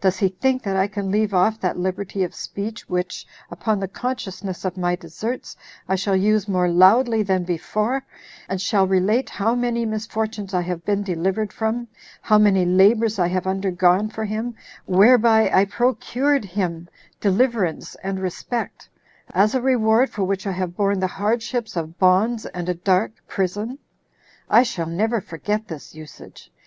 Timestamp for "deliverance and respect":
17.20-18.88